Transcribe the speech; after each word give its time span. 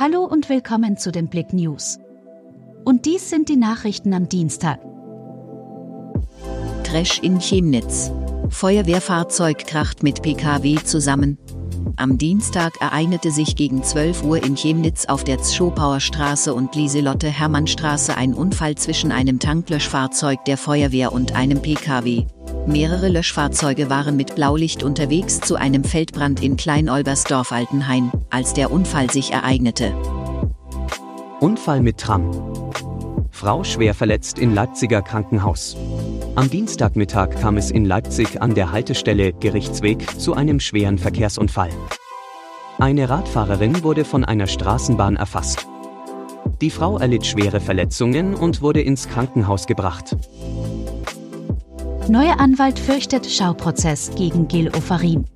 Hallo 0.00 0.20
und 0.20 0.48
willkommen 0.48 0.96
zu 0.96 1.10
den 1.10 1.26
Blick 1.26 1.52
News. 1.52 1.98
Und 2.84 3.04
dies 3.04 3.30
sind 3.30 3.48
die 3.48 3.56
Nachrichten 3.56 4.14
am 4.14 4.28
Dienstag. 4.28 4.78
Crash 6.84 7.18
in 7.18 7.40
Chemnitz. 7.40 8.12
Feuerwehrfahrzeug 8.48 9.66
kracht 9.66 10.04
mit 10.04 10.22
PKW 10.22 10.76
zusammen. 10.76 11.36
Am 11.96 12.16
Dienstag 12.16 12.80
ereignete 12.80 13.32
sich 13.32 13.56
gegen 13.56 13.82
12 13.82 14.22
Uhr 14.22 14.40
in 14.40 14.54
Chemnitz 14.54 15.06
auf 15.06 15.24
der 15.24 15.42
Zschopauer 15.42 15.98
Straße 15.98 16.54
und 16.54 16.76
Lieselotte-Hermann-Straße 16.76 18.16
ein 18.16 18.34
Unfall 18.34 18.76
zwischen 18.76 19.10
einem 19.10 19.40
Tanklöschfahrzeug 19.40 20.44
der 20.44 20.58
Feuerwehr 20.58 21.12
und 21.12 21.34
einem 21.34 21.60
PKW. 21.60 22.26
Mehrere 22.68 23.08
Löschfahrzeuge 23.08 23.88
waren 23.88 24.16
mit 24.16 24.34
Blaulicht 24.34 24.82
unterwegs 24.82 25.40
zu 25.40 25.56
einem 25.56 25.84
Feldbrand 25.84 26.42
in 26.42 26.58
Klein-Olbersdorf-Altenhain, 26.58 28.12
als 28.28 28.52
der 28.52 28.70
Unfall 28.70 29.10
sich 29.10 29.32
ereignete. 29.32 29.94
Unfall 31.40 31.80
mit 31.80 31.96
Tram. 31.96 32.30
Frau 33.30 33.64
schwer 33.64 33.94
verletzt 33.94 34.38
in 34.38 34.54
Leipziger 34.54 35.00
Krankenhaus. 35.00 35.78
Am 36.34 36.50
Dienstagmittag 36.50 37.40
kam 37.40 37.56
es 37.56 37.70
in 37.70 37.86
Leipzig 37.86 38.42
an 38.42 38.54
der 38.54 38.70
Haltestelle 38.70 39.32
Gerichtsweg 39.32 40.20
zu 40.20 40.34
einem 40.34 40.60
schweren 40.60 40.98
Verkehrsunfall. 40.98 41.70
Eine 42.78 43.08
Radfahrerin 43.08 43.82
wurde 43.82 44.04
von 44.04 44.26
einer 44.26 44.46
Straßenbahn 44.46 45.16
erfasst. 45.16 45.66
Die 46.60 46.70
Frau 46.70 46.98
erlitt 46.98 47.24
schwere 47.24 47.60
Verletzungen 47.60 48.34
und 48.34 48.60
wurde 48.60 48.82
ins 48.82 49.08
Krankenhaus 49.08 49.66
gebracht. 49.66 50.16
Neuer 52.08 52.40
Anwalt 52.40 52.78
fürchtet 52.78 53.30
Schauprozess 53.30 54.10
gegen 54.16 54.48
Gil 54.48 54.70
Ofarim. 54.70 55.26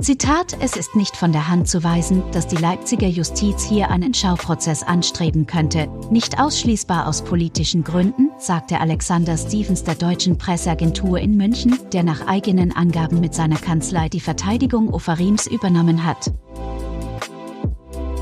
Zitat, 0.00 0.56
es 0.60 0.74
ist 0.74 0.96
nicht 0.96 1.16
von 1.16 1.32
der 1.32 1.48
Hand 1.48 1.68
zu 1.68 1.84
weisen, 1.84 2.22
dass 2.32 2.46
die 2.46 2.56
Leipziger 2.56 3.06
Justiz 3.06 3.62
hier 3.62 3.90
einen 3.90 4.14
Schauprozess 4.14 4.82
anstreben 4.82 5.46
könnte, 5.46 5.86
nicht 6.10 6.40
ausschließbar 6.40 7.06
aus 7.08 7.22
politischen 7.22 7.84
Gründen, 7.84 8.30
sagte 8.38 8.80
Alexander 8.80 9.36
Stevens 9.36 9.84
der 9.84 9.96
deutschen 9.96 10.38
Presseagentur 10.38 11.18
in 11.18 11.36
München, 11.36 11.78
der 11.92 12.04
nach 12.04 12.26
eigenen 12.26 12.74
Angaben 12.74 13.20
mit 13.20 13.34
seiner 13.34 13.56
Kanzlei 13.56 14.08
die 14.08 14.20
Verteidigung 14.20 14.94
Ofarims 14.94 15.46
übernommen 15.46 16.04
hat. 16.04 16.32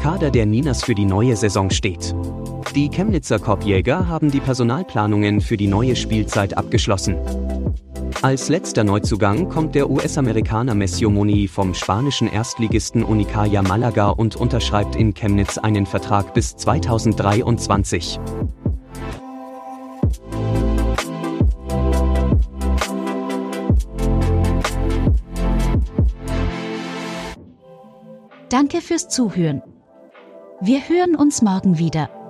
Kader 0.02 0.32
der 0.32 0.46
Ninas 0.46 0.82
für 0.82 0.96
die 0.96 1.04
neue 1.04 1.36
Saison 1.36 1.70
steht. 1.70 2.16
Die 2.74 2.88
Chemnitzer 2.88 3.38
Korbjäger 3.38 4.08
haben 4.08 4.32
die 4.32 4.40
Personalplanungen 4.40 5.40
für 5.40 5.56
die 5.56 5.68
neue 5.68 5.94
Spielzeit 5.94 6.56
abgeschlossen. 6.56 7.16
Als 8.20 8.48
letzter 8.48 8.84
Neuzugang 8.84 9.48
kommt 9.48 9.74
der 9.74 9.88
US-Amerikaner 9.88 10.74
Messio 10.74 11.08
Moni 11.08 11.48
vom 11.48 11.72
spanischen 11.72 12.28
Erstligisten 12.28 13.02
Unicaja 13.02 13.62
Malaga 13.62 14.10
und 14.10 14.36
unterschreibt 14.36 14.96
in 14.96 15.14
Chemnitz 15.14 15.56
einen 15.56 15.86
Vertrag 15.86 16.34
bis 16.34 16.56
2023. 16.56 18.20
Danke 28.50 28.82
fürs 28.82 29.08
Zuhören. 29.08 29.62
Wir 30.60 30.80
hören 30.88 31.16
uns 31.16 31.40
morgen 31.40 31.78
wieder. 31.78 32.21